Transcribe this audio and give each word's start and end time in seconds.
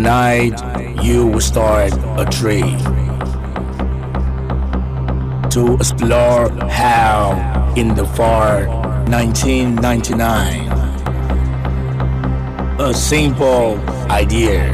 Tonight 0.00 0.56
you 1.04 1.26
will 1.26 1.42
start 1.42 1.92
a 2.16 2.24
tree 2.24 2.72
to 5.50 5.74
explore 5.74 6.48
how 6.70 7.74
in 7.76 7.94
the 7.94 8.06
far 8.16 8.66
1999 9.10 10.72
a 12.80 12.94
simple 12.94 13.78
idea 14.10 14.72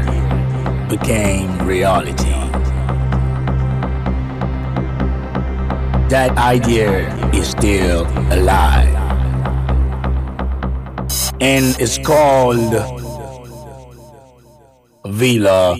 became 0.88 1.58
reality. 1.66 2.38
That 6.08 6.38
idea 6.38 7.12
is 7.34 7.48
still 7.50 8.06
alive. 8.30 8.94
And 11.40 11.74
it's 11.80 11.98
called 11.98 12.95
Villa 15.16 15.74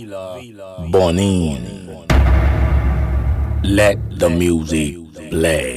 Bonin. 0.89 1.61
Let 3.65 3.99
the 4.19 4.31
music 4.31 4.97
play. 5.29 5.76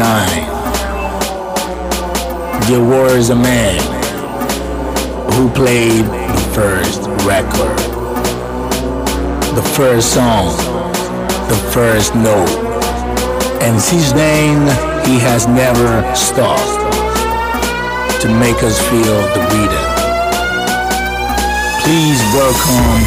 1999, 0.00 2.70
there 2.70 2.82
was 2.82 3.28
a 3.28 3.36
man 3.36 3.78
who 5.34 5.50
played 5.50 6.06
the 6.06 6.50
first 6.54 7.02
record, 7.28 7.76
the 9.54 9.62
first 9.76 10.14
song, 10.14 10.56
the 11.48 11.56
first 11.74 12.14
note, 12.14 12.48
and 13.60 13.78
since 13.78 14.10
then 14.12 14.62
he 15.06 15.18
has 15.18 15.46
never 15.46 16.02
stopped 16.14 16.80
to 18.22 18.28
make 18.40 18.62
us 18.62 18.80
feel 18.88 19.20
the 19.36 19.42
rhythm. 19.52 19.84
Please 21.82 22.22
welcome 22.32 23.04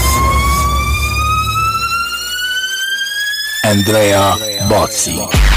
Andrea 3.63 4.35
Bozzi. 4.69 5.52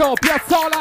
Marco 0.00 0.14
Piazzola! 0.14 0.79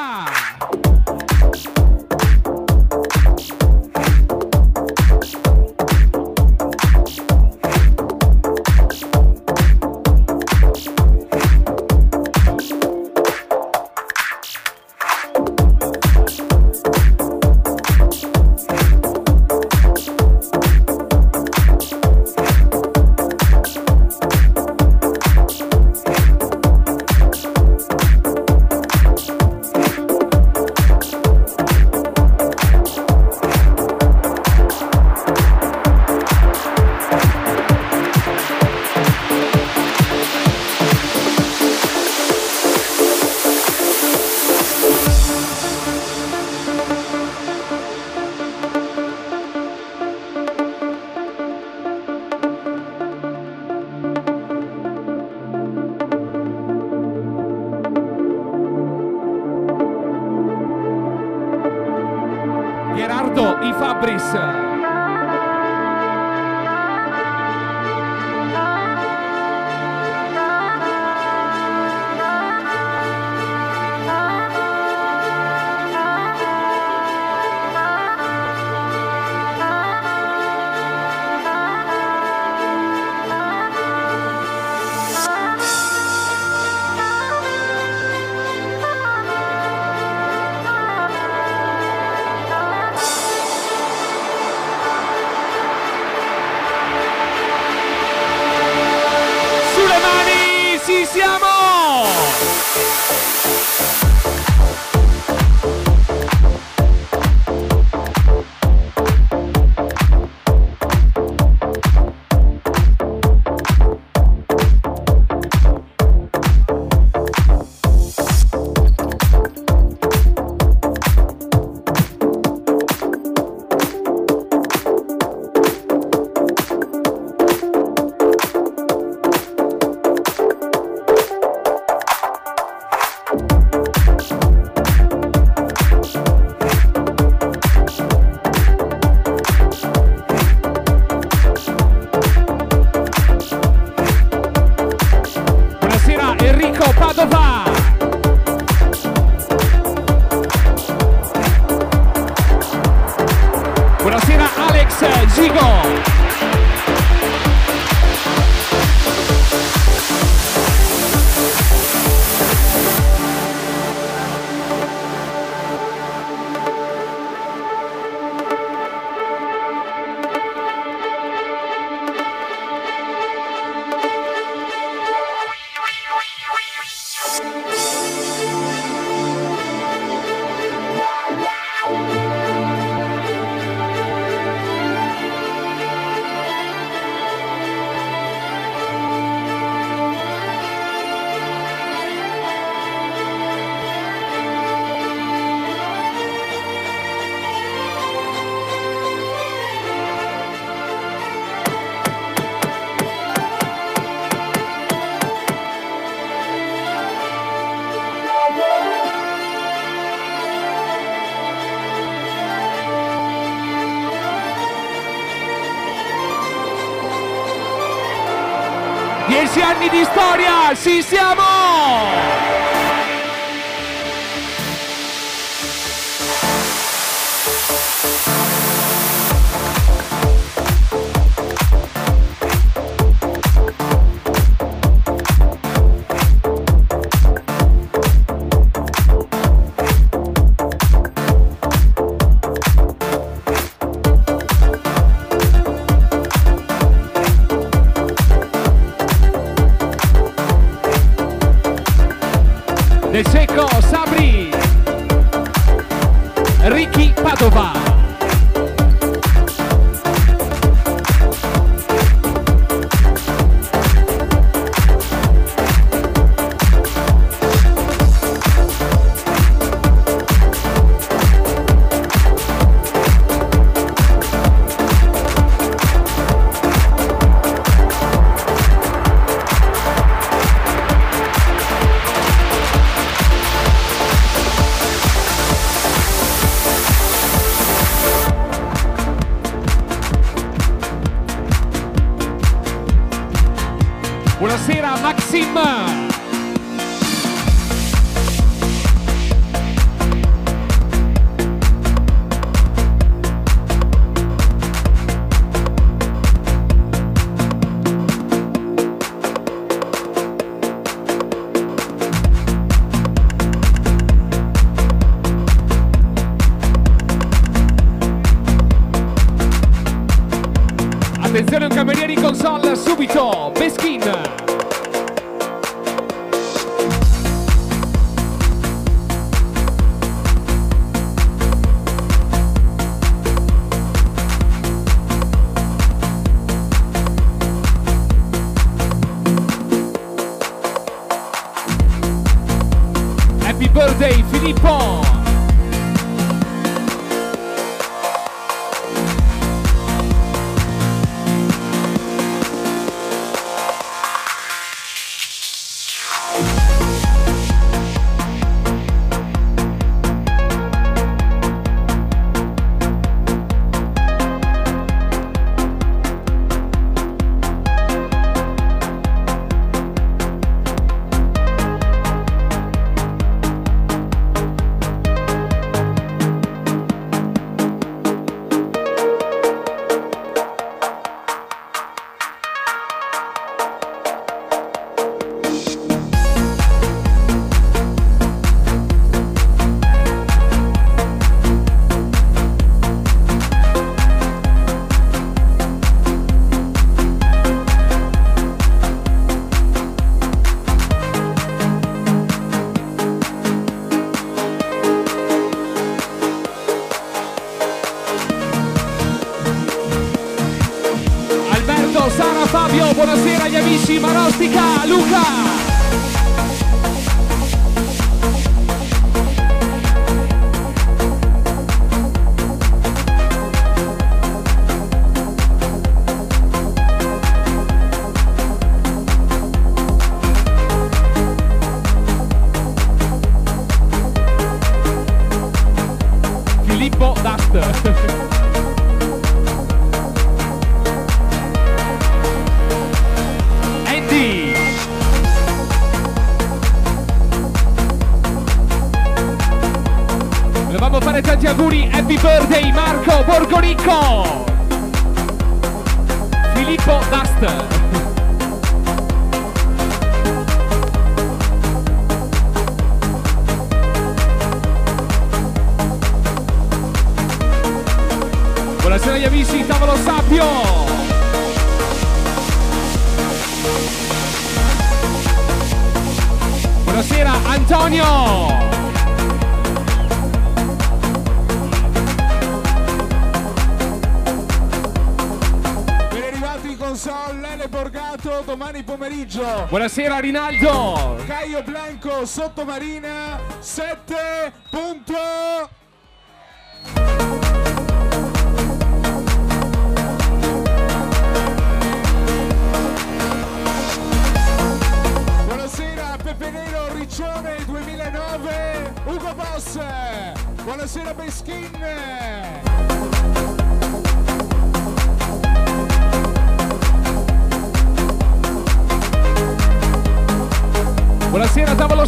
Buonasera 489.69 490.19
Rinaldo. 490.19 491.17
Caio 491.27 491.61
Blanco 491.61 492.25
sottomarina 492.25 493.39
7 493.59 494.18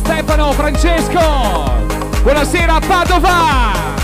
Stefano, 0.03 0.51
Francesco. 0.53 1.19
Buonasera 2.23 2.75
a 2.75 2.79
Padova. 2.79 4.00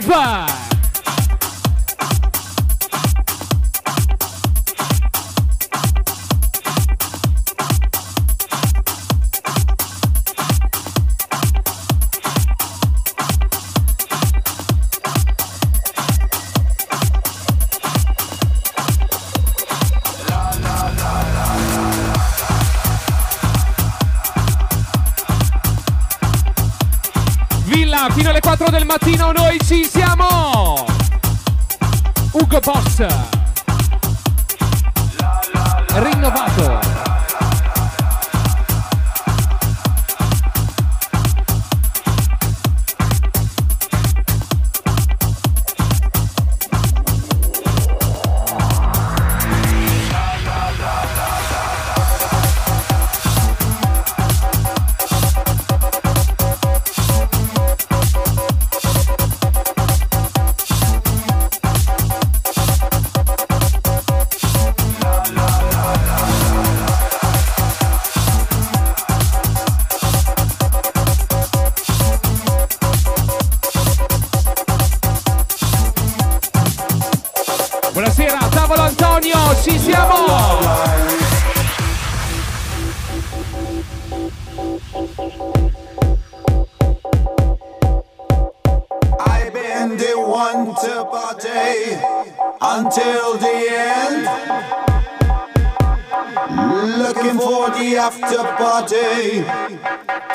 Rave! 0.00 0.66
fino 28.16 28.30
alle 28.30 28.40
vai, 28.40 28.70
del 28.70 28.86
mattino 28.86 29.32
no 29.32 29.45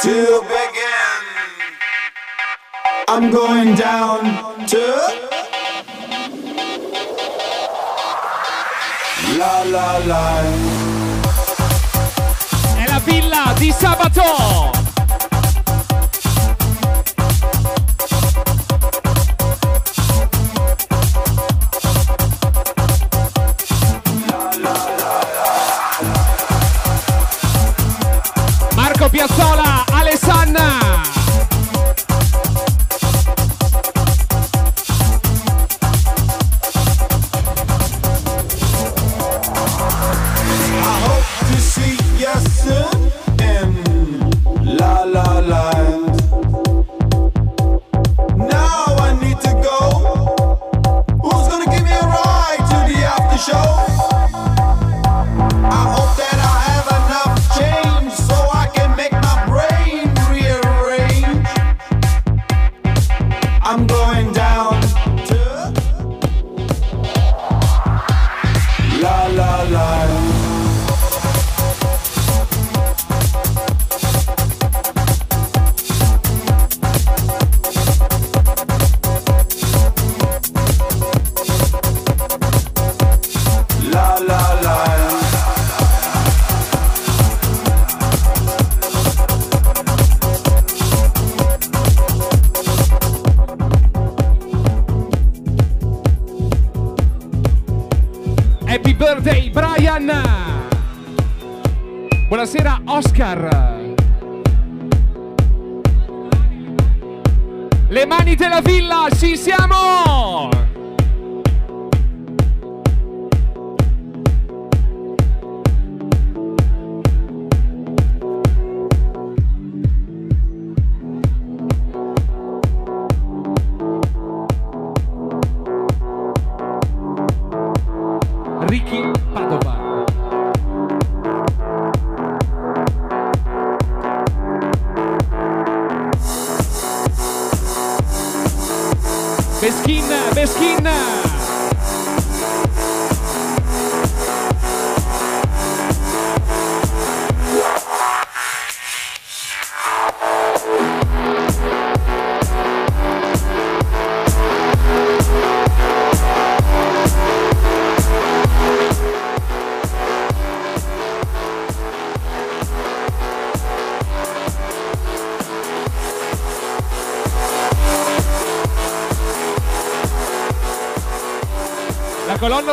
to 0.02 0.42
begin. 0.42 1.24
I'm 3.08 3.30
going 3.30 3.76
down 3.76 4.66
to 4.66 4.84
la 9.38 9.64
la 9.64 9.98
la. 10.00 10.42
È 12.78 12.88
la 12.88 13.00
villa 13.04 13.54
di 13.58 13.72
Sabato. 13.72 14.81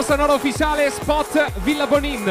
Sonora 0.09 0.33
ufficiale 0.33 0.91
Spot 0.91 1.53
Villa 1.63 1.87
Bonin. 1.87 2.25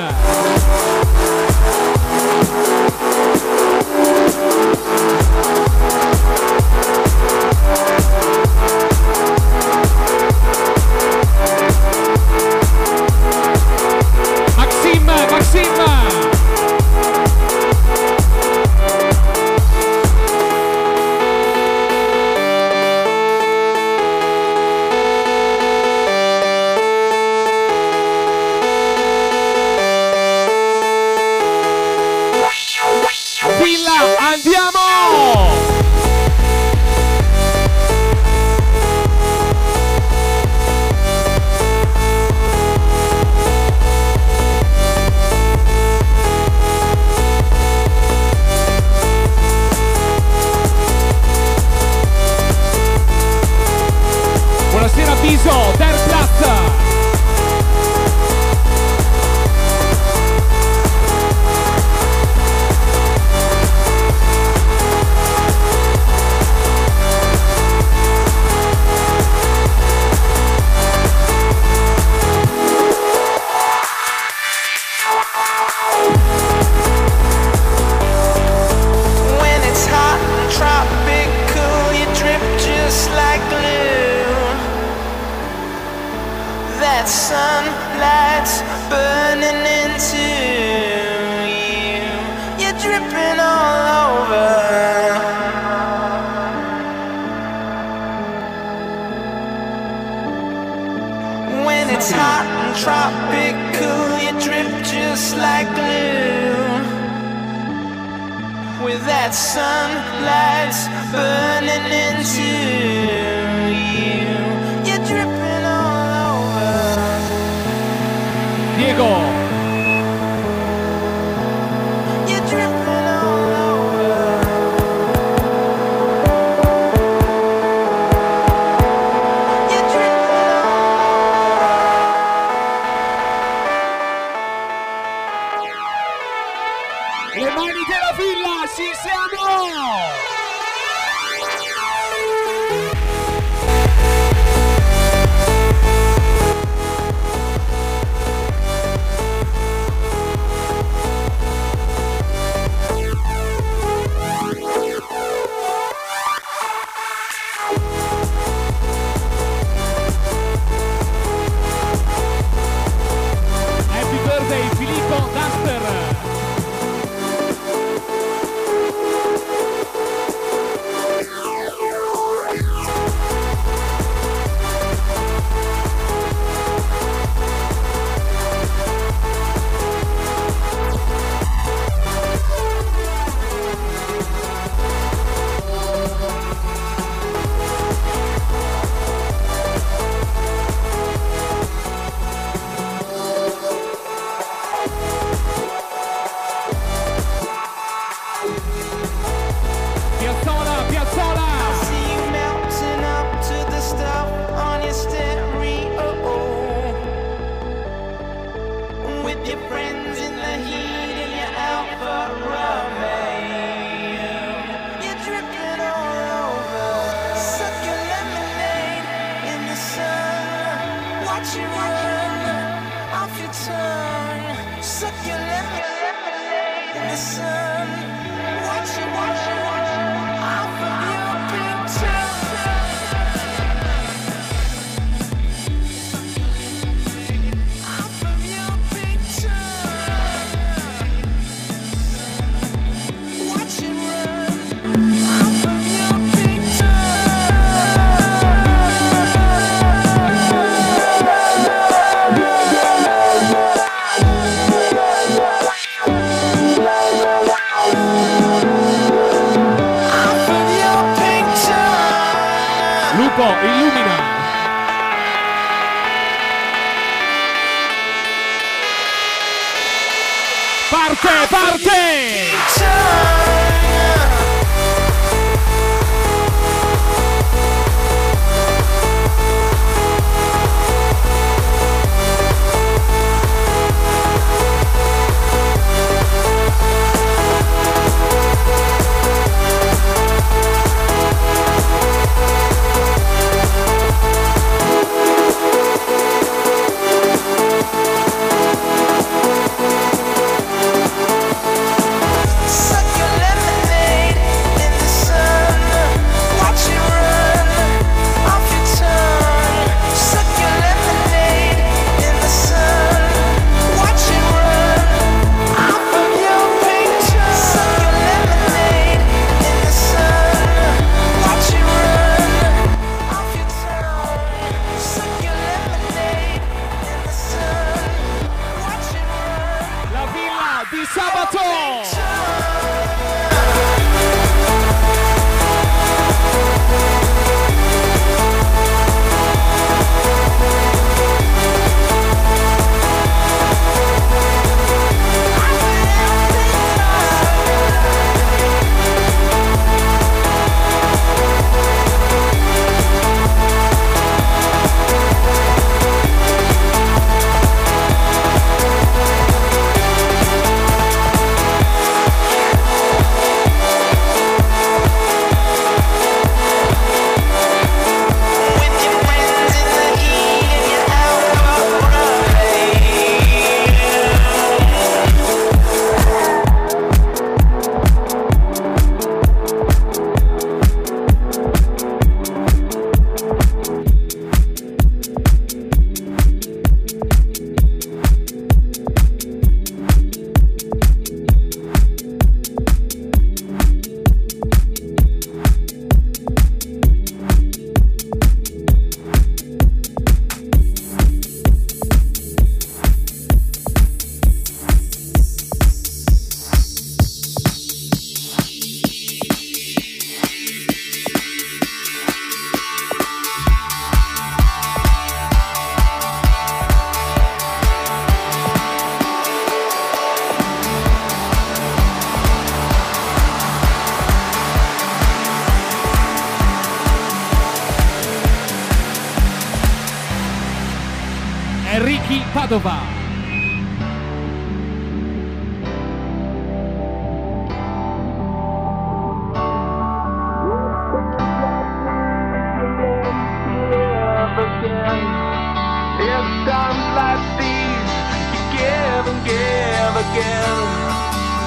Padova. 432.57 432.97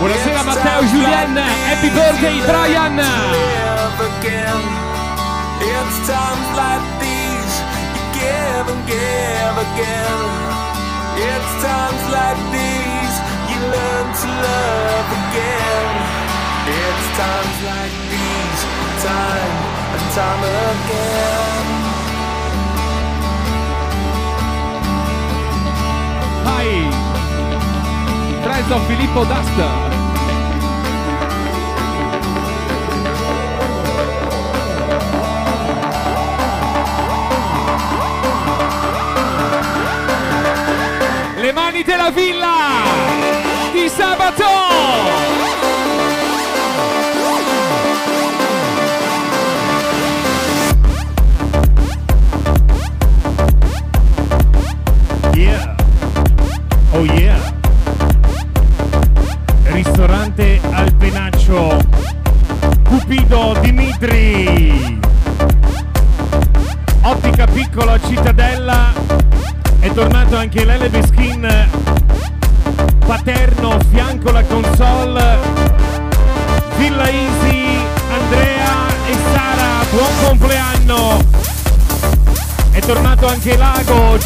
Buonasera 0.01 0.43
Matteo 0.43 0.82
Julien, 0.88 1.36
happy 1.36 1.91
birthday 1.91 2.41
Brian! 2.45 2.99
It's 5.62 6.09
times 6.09 6.49
like 6.57 6.82
these 6.99 7.55
you 7.95 8.03
give 8.18 8.66
and 8.74 8.86
give 8.88 9.57
again. 9.57 10.59
It's 11.23 11.53
times 11.62 12.03
like 12.16 12.41
these 12.49 13.16
you 13.53 13.61
learn 13.61 14.07
to 14.23 14.29
love 14.41 15.09
again. 15.21 15.89
It's 16.64 17.07
times 17.21 17.59
like 17.68 17.95
these, 18.09 18.62
time 19.05 19.55
and 19.95 20.05
time 20.16 20.43
again. 20.73 21.66
Hi! 26.49 26.68
Friends 28.43 28.71
of 28.73 28.81
Filippo 28.89 29.25
Dust. 29.29 29.99
Le 41.51 41.57
mani 41.57 41.82
della 41.82 42.11
villa 42.11 42.84
di 43.72 43.88
sabato! 43.88 45.70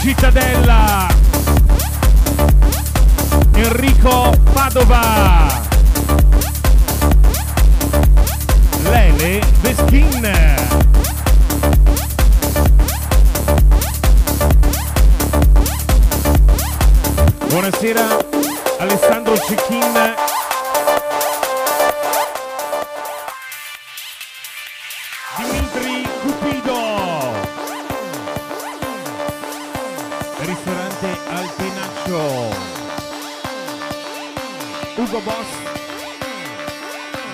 Cittadella. 0.04 0.73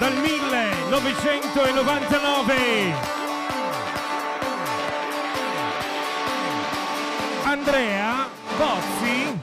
Dal 0.01 0.14
1999. 0.14 2.94
Andrea 7.44 8.28
Bozzi. 8.57 9.38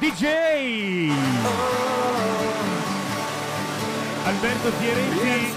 DJ. 0.00 1.12
Alberto 4.26 4.70
Fieretti. 4.72 5.52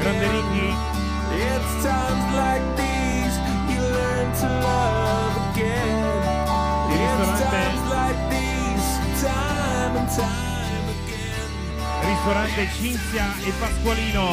Grande. 0.00 0.28
Ricky. 0.30 0.74
It's 1.32 1.82
times 1.82 2.34
like 2.34 2.62
these 2.76 2.87
Ristorante 12.28 12.68
Cinzia 12.76 13.34
e 13.44 13.52
Pasqualino. 13.58 14.26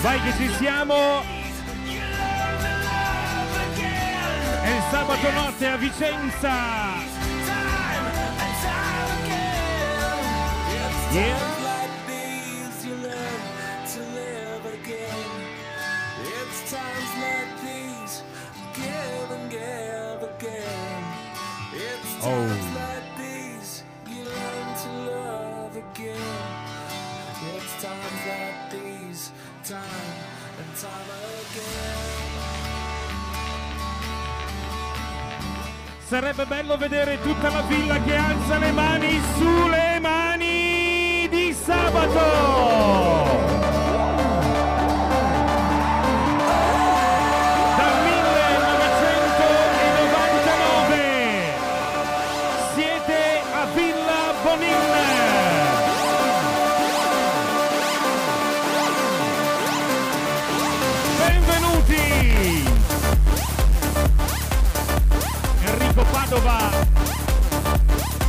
Vai 0.00 0.20
che 0.22 0.32
ci 0.36 0.48
siamo. 0.58 1.22
È 4.62 4.68
il 4.68 4.82
sabato 4.90 5.30
notte 5.32 5.66
a 5.66 5.76
Vicenza. 5.76 6.99
Yeah. 11.12 11.50
Sarebbe 36.10 36.44
bello 36.44 36.76
vedere 36.76 37.20
tutta 37.20 37.50
la 37.50 37.60
villa 37.62 38.02
che 38.02 38.16
alza 38.16 38.58
le 38.58 38.72
mani 38.72 39.20
sulle 39.36 39.89
Padova, 66.30 66.70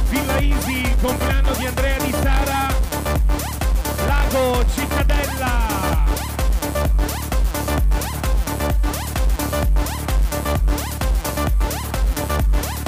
Villa 0.10 0.40
Easy, 0.40 0.82
il 0.82 0.96
compleanno 1.02 1.54
di 1.54 1.66
Andrea 1.66 1.98
Di 2.00 2.12
Sara, 2.12 2.61
Lago 4.32 4.64
Cittadella. 4.74 6.06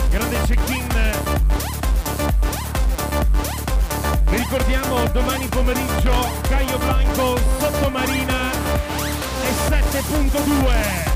Grande 0.09 0.41
check-in. 0.45 0.87
Ricordiamo 4.29 5.05
domani 5.11 5.47
pomeriggio 5.47 6.13
Caio 6.47 6.77
Blanco 6.77 7.37
Sottomarina 7.59 8.51
e 9.41 9.51
7.2. 9.67 11.12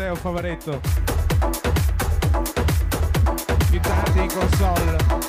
Matteo 0.00 0.14
Favaretto. 0.14 0.80
Chitarri 3.70 4.22
in 4.22 4.28
console. 4.28 5.19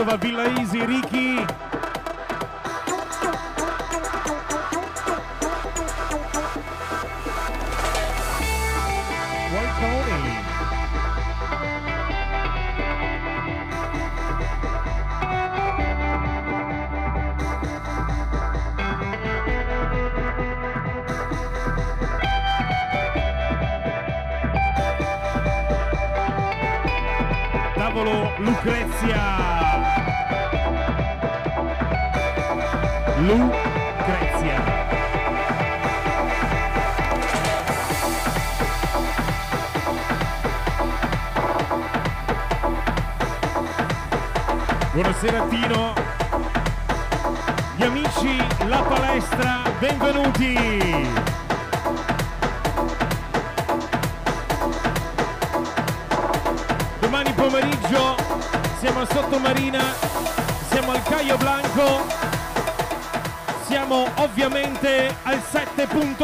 Córdoba 0.00 0.16
Vila 0.16 0.39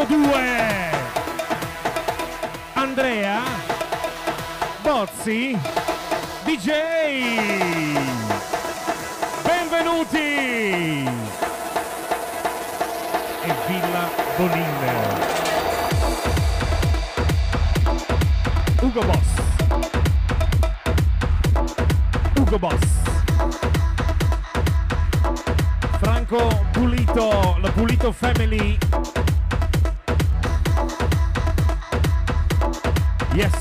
2 0.08 0.90
Andrea 2.74 3.42
Bozzi 4.82 5.58
DJ 6.44 6.70
Benvenuti. 9.42 11.08
E 13.42 13.54
Villa 13.66 14.08
Bonin. 14.36 14.64
Ugo 18.82 19.02
Boss. 19.02 19.30
Ugo 22.38 22.58
Boss. 22.58 22.78
Franco 25.98 26.66
Pulito, 26.72 27.56
la 27.60 27.70
Pulito 27.70 28.12
Family. 28.12 28.78
Yes. 33.36 33.52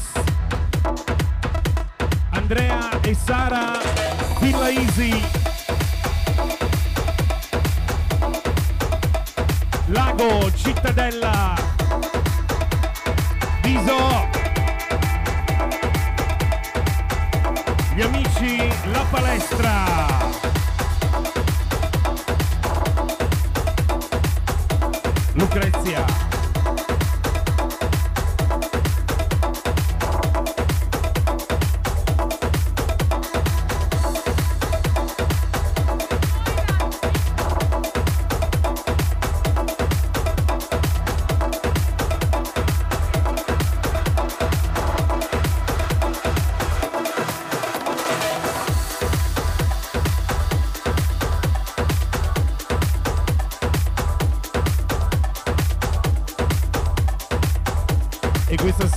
Andrea 2.29 2.91
e 3.01 3.13
Sara 3.13 3.73
Villaisi. 4.39 5.21
Lago, 9.87 10.49
Cittadella. 10.53 11.55
Viso. 13.63 14.29
Gli 17.95 18.01
amici, 18.01 18.69
la 18.85 19.05
palestra. 19.11 20.24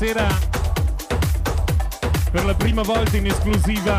E 0.09 0.12
questa 0.12 0.26
sera, 0.26 0.38
per 2.30 2.44
la 2.46 2.54
prima 2.54 2.80
volta 2.80 3.18
in 3.18 3.26
esclusiva, 3.26 3.98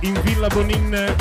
in 0.00 0.20
Villa 0.24 0.48
Bonin, 0.48 1.14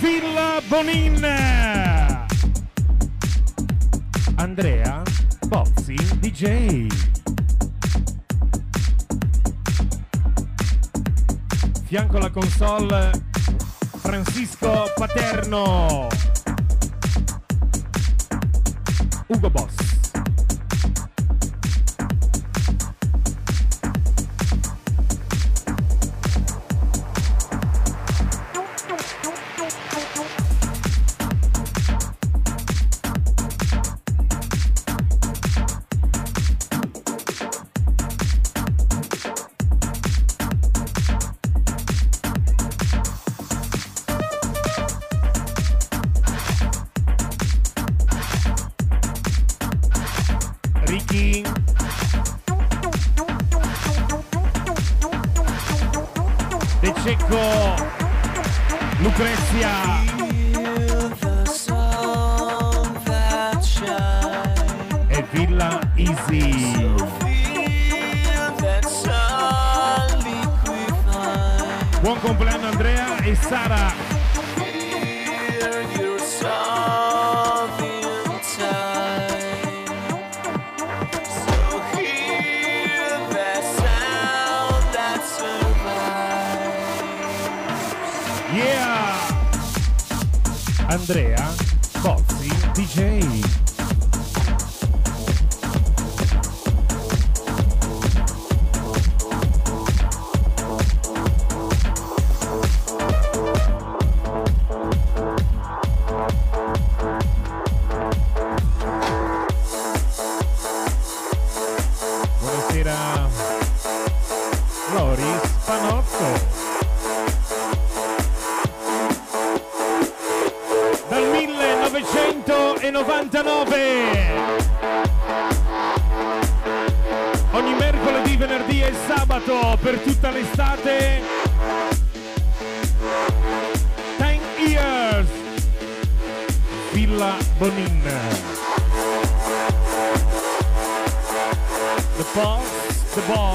Villa 0.00 0.60
Bonin. 0.68 1.26
Andrea 4.36 5.02
Bozzi 5.46 5.94
DJ. 6.18 6.86
Fianco 11.84 12.16
alla 12.16 12.30
console 12.30 13.10
Francisco 13.98 14.92
Paterno. 14.96 16.08
Ugo 19.26 19.50
Boss. 19.50 19.81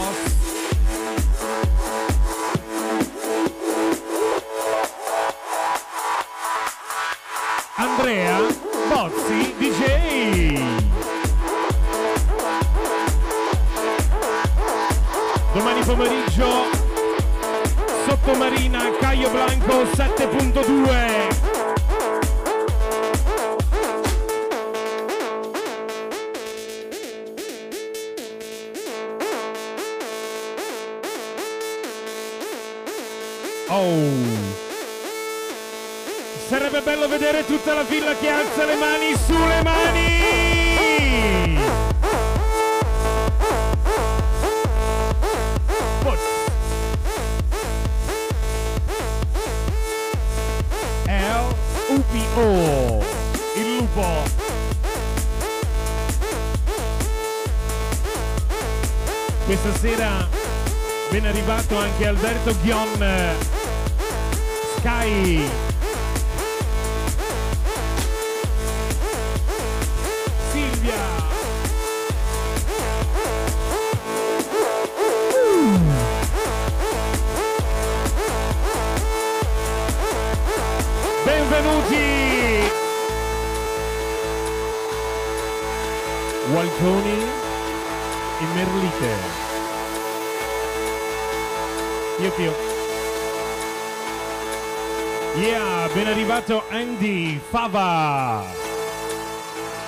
The 0.08 0.47
Guión 62.64 62.77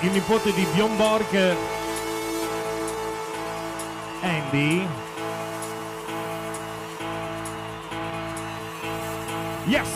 il 0.09 0.15
nipote 0.15 0.51
di 0.53 0.65
Bjorn 0.73 0.95
Borg, 0.97 1.55
Andy. 4.21 4.87
Yes! 9.65 9.89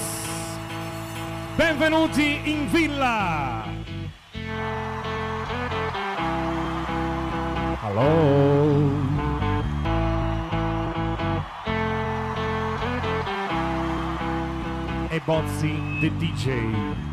Benvenuti 1.56 2.42
in 2.44 2.68
villa! 2.68 3.64
Hello! 7.82 8.92
E 15.10 15.22
Bozzi, 15.26 16.00
the 16.02 16.12
DJ. 16.18 17.13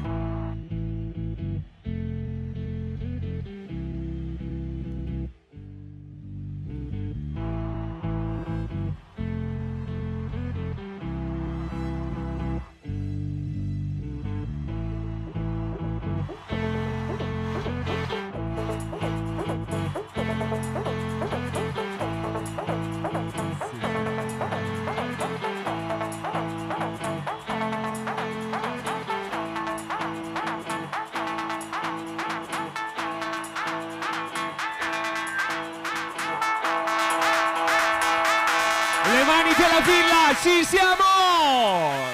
mani 39.30 39.54
della 39.54 39.80
villa, 39.80 40.34
ci 40.42 40.64
siamo! 40.64 42.09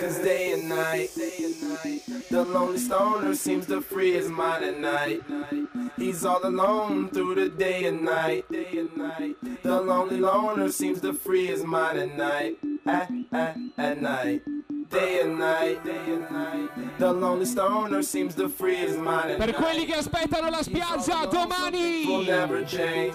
Cause 0.00 0.18
day 0.20 0.52
and 0.52 0.66
night, 0.68 1.10
the 2.30 2.44
lonely 2.48 2.78
stoner 2.78 3.34
seems 3.34 3.66
to 3.66 3.82
free 3.82 4.12
his 4.12 4.30
mind 4.30 4.64
at 4.64 4.78
night. 4.80 5.20
He's 5.98 6.24
all 6.24 6.40
alone 6.42 7.10
through 7.10 7.34
the 7.34 7.50
day 7.50 7.84
and 7.84 8.02
night. 8.02 8.46
The 8.48 9.80
lonely 9.82 10.18
loner 10.18 10.70
seems 10.72 11.02
to 11.02 11.12
free 11.12 11.46
his 11.46 11.64
mind 11.64 11.98
at 11.98 12.16
night. 12.16 12.56
At, 12.86 13.10
at, 13.30 13.56
at 13.76 14.00
night. 14.00 14.42
Day 14.88 15.20
and 15.22 15.38
night, 15.38 15.84
day 15.84 16.04
and 16.14 16.30
night. 16.30 16.98
The 16.98 17.12
lonely 17.12 17.44
stoner 17.44 18.02
seems 18.02 18.34
to 18.36 18.48
free 18.48 18.76
his 18.76 18.96
mind 18.96 19.30
at 19.32 19.38
Per 19.38 19.46
night. 19.46 19.54
quelli 19.56 19.84
che 19.86 19.94
aspettano 19.94 20.50
la 20.50 20.62
spiaggia 20.62 21.20
will 21.20 21.28
domani. 21.30 22.26
never 22.26 22.64
change. 22.64 23.14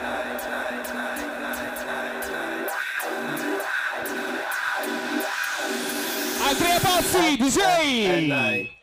F-I-C, 6.83 7.37
DJ. 7.37 8.80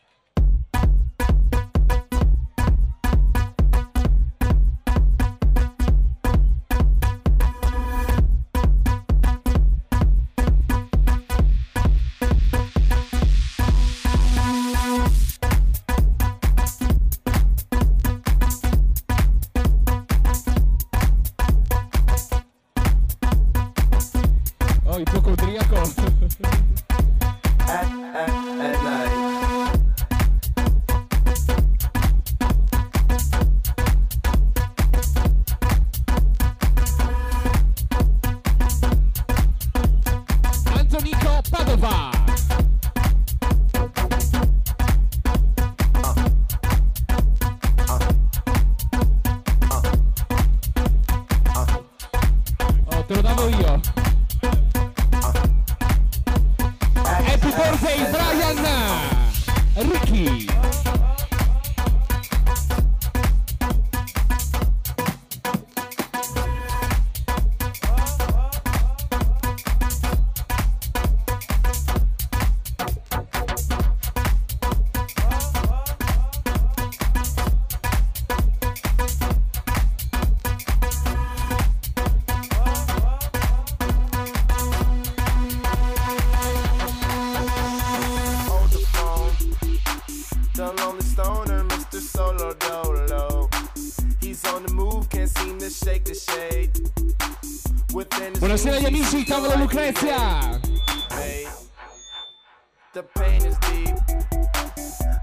The 90.59 90.73
lonely 90.73 91.01
stoner, 91.03 91.63
Mr. 91.69 92.01
Solo 92.01 92.53
Dolo. 92.55 93.49
He's 94.19 94.43
on 94.43 94.63
the 94.63 94.73
move, 94.73 95.09
can't 95.09 95.29
seem 95.29 95.57
to 95.57 95.69
shake 95.69 96.03
the 96.03 96.13
shade. 96.13 96.71
Within 97.93 98.33
his 98.33 98.41
Buonasera 98.41 98.75
agli 98.75 98.87
amici, 98.87 99.25
Lucrezia! 99.57 100.59
he 100.67 101.15
made. 101.15 101.47
The 102.93 103.03
pain 103.03 103.45
is 103.45 103.57
deep. 103.69 103.95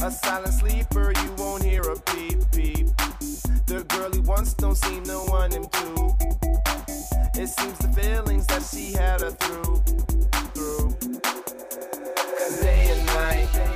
A 0.01 0.11
silent 0.11 0.55
sleeper, 0.55 1.13
you 1.23 1.33
won't 1.37 1.63
hear 1.63 1.83
a 1.83 2.01
peep 2.01 2.39
peep. 2.53 2.87
The 3.67 3.85
girl 3.89 4.11
he 4.11 4.21
wants 4.21 4.55
don't 4.55 4.75
seem 4.75 5.05
to 5.05 5.19
want 5.29 5.53
him 5.53 5.65
to. 5.65 6.17
It 7.39 7.49
seems 7.49 7.77
the 7.77 7.93
feelings 7.93 8.47
that 8.47 8.63
she 8.63 8.93
had 8.93 9.21
her 9.21 9.33
through, 9.33 9.85
through. 10.55 10.97
Cause 12.39 12.61
day 12.63 12.89
and 12.91 13.07
night, 13.07 13.76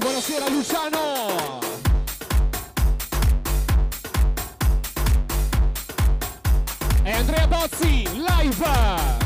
Buonasera 0.00 0.48
Luciano. 0.48 1.60
E 7.04 7.12
Andrea 7.12 7.46
Bozzi, 7.46 8.08
live. 8.14 9.19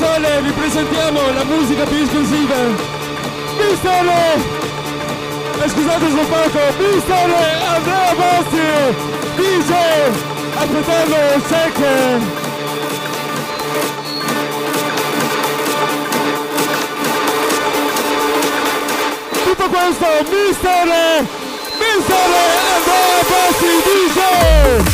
Pistole, 0.00 0.40
vi 0.40 0.50
presentiamo 0.52 1.20
la 1.30 1.44
musica 1.44 1.84
più 1.84 1.98
esclusiva. 1.98 2.54
Pistole! 3.58 4.34
E 5.58 5.62
eh, 5.62 5.68
scusate 5.68 6.08
sul 6.08 6.24
poco, 6.24 6.58
Pistole, 6.78 7.52
Andrea 7.66 8.14
Bossi 8.14 8.96
Dice 9.36 10.10
a 10.54 10.66
fratello 10.66 11.42
Secche. 11.46 12.20
Tutto 19.44 19.68
questo, 19.68 20.06
Mistore, 20.30 21.26
Mistore, 21.76 22.42
Andrea 22.72 23.22
Bosti, 23.28 23.66
DJ! 23.84 24.89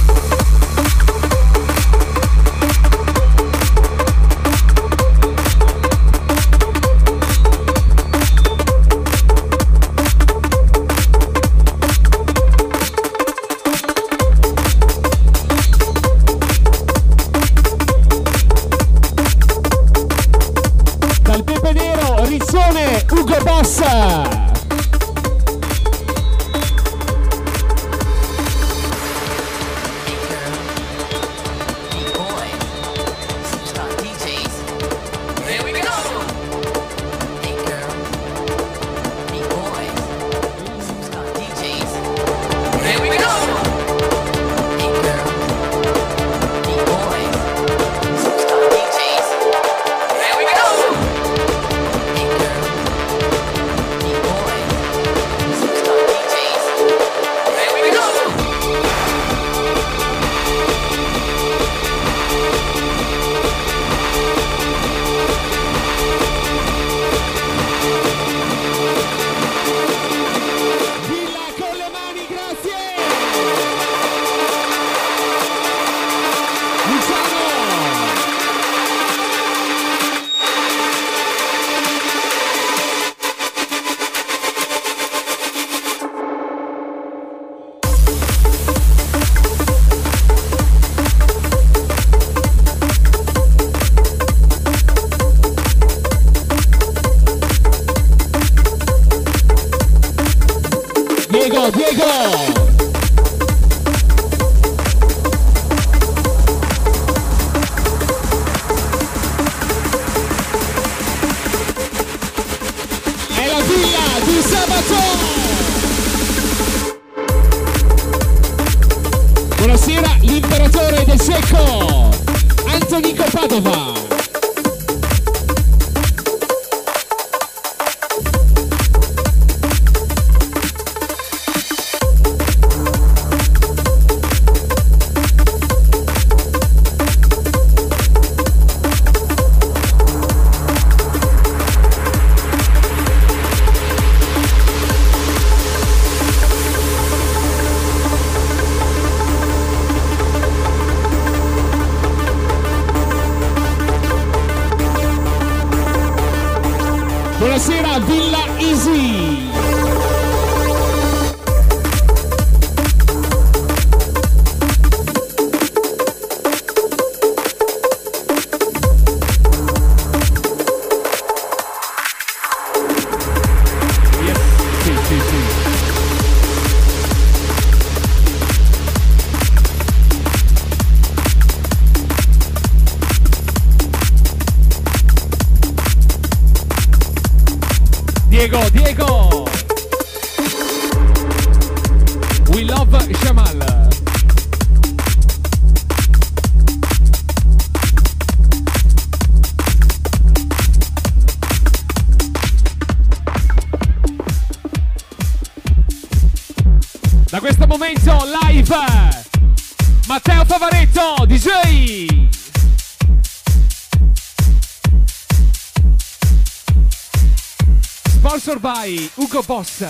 bossa. 219.47 219.86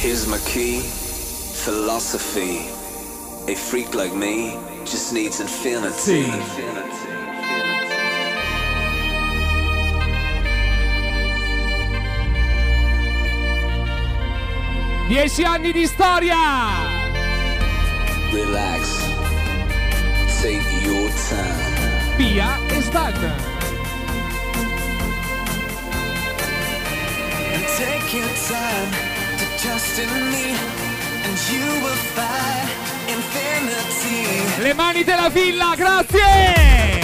Here's 0.00 0.26
my 0.26 0.38
key, 0.38 0.80
philosophy. 1.64 2.68
A 3.52 3.54
freak 3.54 3.94
like 3.94 4.14
me 4.14 4.56
just 4.86 5.12
needs 5.12 5.40
infinity. 5.40 6.24
infinity. 6.24 7.03
Dieci 15.06 15.42
anni 15.42 15.70
di 15.70 15.86
storia! 15.86 16.38
Relax. 18.32 19.04
Take 20.40 20.64
your 20.82 21.10
time. 21.28 22.16
Pia 22.16 22.58
e 22.68 22.80
Stan. 22.80 23.12
Take 27.76 28.16
your 28.16 28.32
time 28.48 28.90
to 29.36 29.44
trust 29.58 29.98
in 29.98 30.08
me 30.30 30.56
and 31.24 31.38
you 31.50 31.82
will 31.82 32.00
find 32.14 32.68
infinity. 33.06 34.62
Le 34.62 34.72
mani 34.72 35.04
della 35.04 35.28
villa, 35.28 35.74
grazie! 35.76 37.03